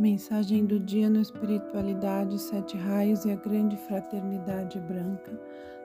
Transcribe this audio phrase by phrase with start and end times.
[0.00, 5.38] Mensagem do dia no Espiritualidade, Sete Raios e a Grande Fraternidade Branca.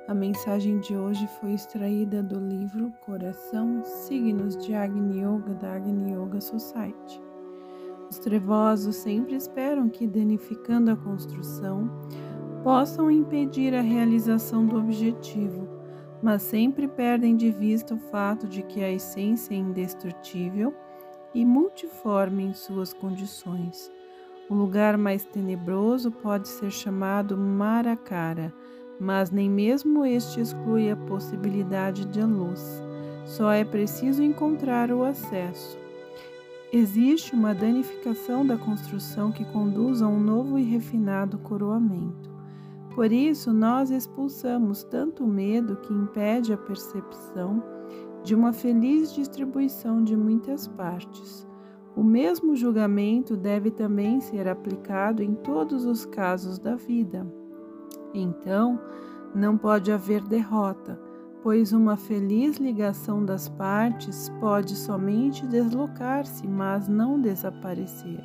[0.08, 6.14] A mensagem de hoje foi extraída do livro Coração Signos de Agni Yoga da Agni
[6.14, 7.22] Yoga Society.
[8.10, 11.92] Os trevosos sempre esperam que, danificando a construção,
[12.64, 15.68] possam impedir a realização do objetivo,
[16.24, 20.74] mas sempre perdem de vista o fato de que a essência é indestrutível
[21.34, 23.92] e multiforme em suas condições.
[24.48, 28.54] O lugar mais tenebroso pode ser chamado Maracara,
[29.00, 32.84] mas nem mesmo este exclui a possibilidade de luz.
[33.26, 35.80] Só é preciso encontrar o acesso.
[36.72, 42.30] Existe uma danificação da construção que conduz a um novo e refinado coroamento.
[42.94, 47.64] Por isso, nós expulsamos tanto o medo que impede a percepção
[48.24, 51.45] de uma feliz distribuição de muitas partes.
[51.96, 57.26] O mesmo julgamento deve também ser aplicado em todos os casos da vida.
[58.14, 58.80] Então,
[59.34, 61.00] não pode haver derrota,
[61.42, 68.20] pois uma feliz ligação das partes pode somente deslocar-se, mas não desaparecer.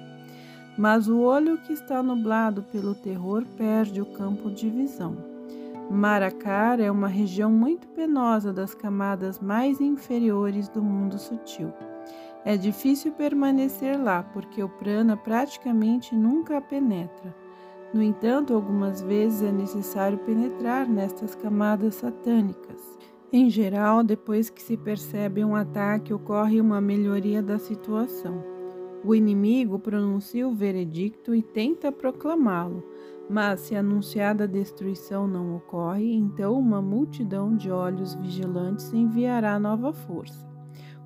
[0.76, 5.16] Mas o olho que está nublado pelo terror perde o campo de visão.
[5.90, 11.72] Maracara é uma região muito penosa das camadas mais inferiores do mundo sutil.
[12.44, 17.34] É difícil permanecer lá porque o prana praticamente nunca a penetra.
[17.92, 22.98] No entanto, algumas vezes é necessário penetrar nestas camadas satânicas.
[23.32, 28.42] Em geral, depois que se percebe um ataque, ocorre uma melhoria da situação.
[29.04, 32.84] O inimigo pronuncia o veredicto e tenta proclamá-lo,
[33.28, 40.49] mas se anunciada destruição não ocorre, então uma multidão de olhos vigilantes enviará nova força.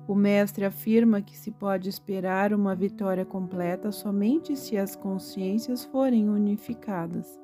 [0.07, 6.29] O mestre afirma que se pode esperar uma vitória completa somente se as consciências forem
[6.29, 7.39] unificadas.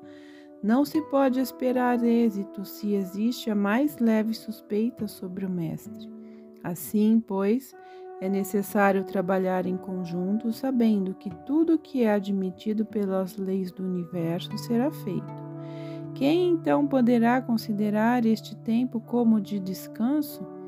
[0.62, 6.08] Não se pode esperar êxito se existe a mais leve suspeita sobre o mestre.
[6.62, 7.74] Assim, pois,
[8.20, 14.56] é necessário trabalhar em conjunto, sabendo que tudo que é admitido pelas leis do universo
[14.56, 15.42] será feito.
[16.14, 20.61] Quem então poderá considerar este tempo como de descanso?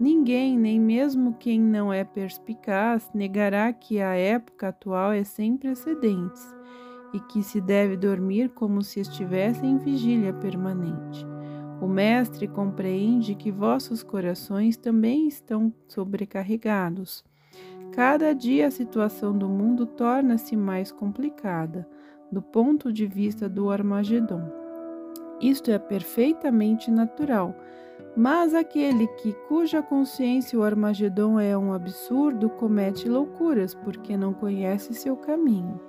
[0.00, 6.42] Ninguém, nem mesmo quem não é perspicaz, negará que a época atual é sem precedentes
[7.12, 11.26] e que se deve dormir como se estivesse em vigília permanente.
[11.80, 17.24] O Mestre compreende que vossos corações também estão sobrecarregados.
[17.92, 21.86] Cada dia a situação do mundo torna-se mais complicada,
[22.30, 24.61] do ponto de vista do Armagedon.
[25.42, 27.52] Isto é perfeitamente natural,
[28.16, 34.94] mas aquele que cuja consciência o Armagedon é um absurdo comete loucuras porque não conhece
[34.94, 35.80] seu caminho.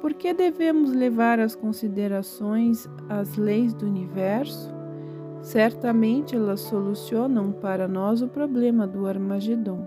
[0.00, 4.74] Por que devemos levar as considerações as leis do universo?
[5.42, 9.86] Certamente elas solucionam para nós o problema do Armagedon.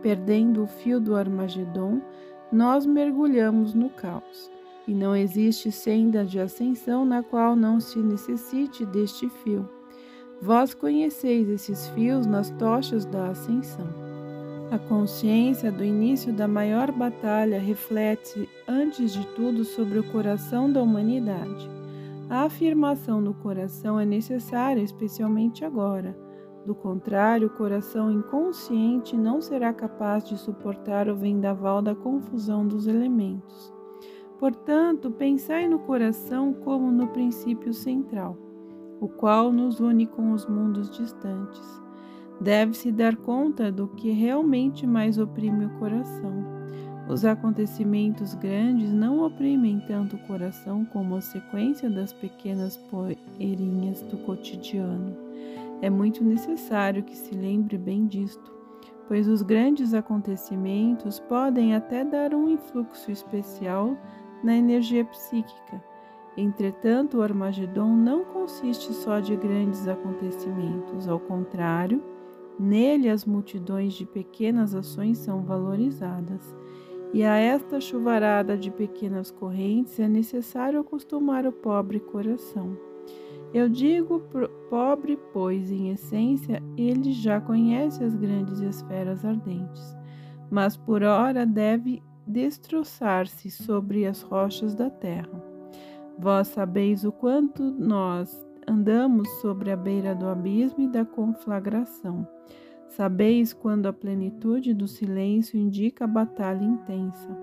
[0.00, 2.00] Perdendo o fio do Armagedon,
[2.50, 4.50] nós mergulhamos no caos,
[4.86, 9.68] e não existe senda de ascensão na qual não se necessite deste fio.
[10.40, 13.86] Vós conheceis esses fios nas tochas da ascensão.
[14.72, 20.82] A consciência do início da maior batalha reflete, antes de tudo, sobre o coração da
[20.82, 21.70] humanidade.
[22.30, 26.16] A afirmação no coração é necessária, especialmente agora.
[26.64, 32.86] Do contrário, o coração inconsciente não será capaz de suportar o vendaval da confusão dos
[32.86, 33.72] elementos.
[34.42, 38.36] Portanto, pensai no coração como no princípio central,
[39.00, 41.62] o qual nos une com os mundos distantes.
[42.40, 46.52] Deve-se dar conta do que realmente mais oprime o coração
[47.08, 54.16] os acontecimentos grandes não oprimem tanto o coração como a sequência das pequenas poeirinhas do
[54.18, 55.16] cotidiano.
[55.82, 58.52] É muito necessário que se lembre bem disto,
[59.08, 63.96] pois os grandes acontecimentos podem até dar um influxo especial
[64.42, 65.82] na energia psíquica.
[66.36, 72.02] Entretanto, o Armagedon não consiste só de grandes acontecimentos, ao contrário,
[72.58, 76.54] nele as multidões de pequenas ações são valorizadas
[77.12, 82.76] e a esta chuvarada de pequenas correntes é necessário acostumar o pobre coração.
[83.52, 84.22] Eu digo
[84.70, 89.94] pobre, pois, em essência, ele já conhece as grandes esferas ardentes,
[90.50, 95.42] mas por ora deve destroçar-se sobre as rochas da terra.
[96.18, 102.26] Vós sabeis o quanto nós andamos sobre a beira do abismo e da conflagração
[102.96, 107.34] Sabeis quando a plenitude do silêncio indica a batalha intensa.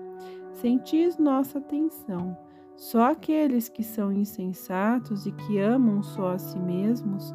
[0.52, 2.38] sentis nossa atenção.
[2.76, 7.34] Só aqueles que são insensatos e que amam só a si mesmos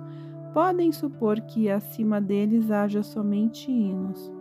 [0.54, 4.32] podem supor que acima deles haja somente hinos.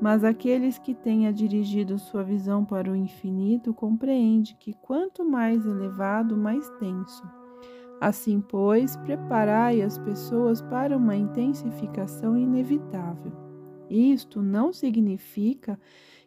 [0.00, 6.36] Mas aqueles que tenha dirigido sua visão para o infinito compreende que quanto mais elevado,
[6.36, 7.22] mais tenso.
[8.00, 13.32] Assim, pois, preparai as pessoas para uma intensificação inevitável.
[13.90, 15.78] Isto não significa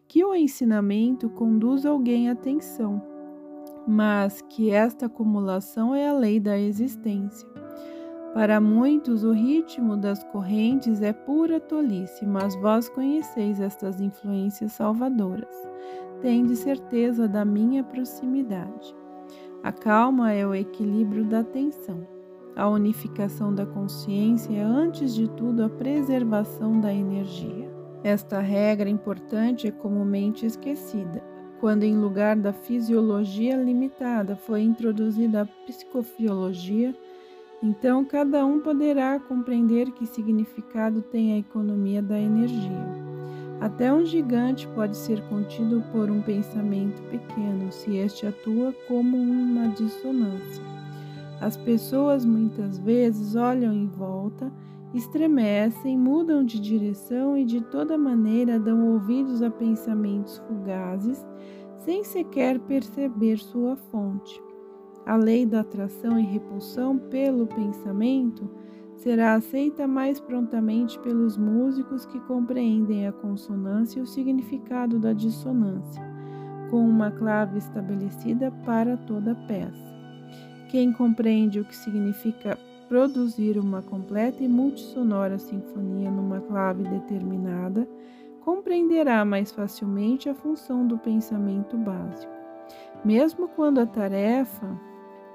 [0.08, 3.02] que o ensinamento conduz alguém à tensão,
[3.88, 7.51] mas que esta acumulação é a lei da existência.
[8.34, 15.54] Para muitos, o ritmo das correntes é pura tolice, mas vós conheceis estas influências salvadoras.
[16.22, 18.96] Tende certeza da minha proximidade.
[19.62, 22.08] A calma é o equilíbrio da atenção.
[22.56, 27.70] A unificação da consciência é, antes de tudo, a preservação da energia.
[28.02, 31.22] Esta regra importante é comumente esquecida,
[31.60, 36.96] quando, em lugar da fisiologia limitada, foi introduzida a psicofisiologia
[37.64, 43.02] então, cada um poderá compreender que significado tem a economia da energia.
[43.60, 49.68] Até um gigante pode ser contido por um pensamento pequeno, se este atua como uma
[49.68, 50.64] dissonância.
[51.40, 54.52] As pessoas muitas vezes olham em volta,
[54.96, 61.24] estremecem, mudam de direção e de toda maneira dão ouvidos a pensamentos fugazes,
[61.78, 64.42] sem sequer perceber sua fonte.
[65.06, 68.50] A lei da atração e repulsão pelo pensamento
[68.96, 76.04] será aceita mais prontamente pelos músicos que compreendem a consonância e o significado da dissonância,
[76.70, 79.92] com uma clave estabelecida para toda peça.
[80.70, 82.58] Quem compreende o que significa
[82.88, 87.88] produzir uma completa e multissonora sinfonia numa clave determinada,
[88.42, 92.34] compreenderá mais facilmente a função do pensamento básico.
[93.04, 94.78] Mesmo quando a tarefa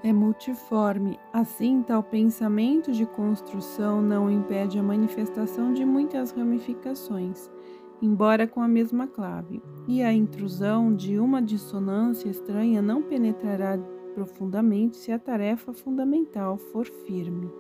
[0.02, 1.19] é multiforme.
[1.32, 7.50] Assim, tal pensamento de construção não impede a manifestação de muitas ramificações,
[8.00, 13.78] embora com a mesma clave, e a intrusão de uma dissonância estranha não penetrará
[14.14, 17.50] profundamente se a tarefa fundamental for firme.